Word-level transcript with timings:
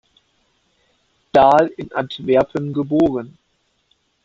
Dahl 1.31 1.67
in 1.77 1.91
Antwerpen 1.91 2.73
geboren. 2.73 3.37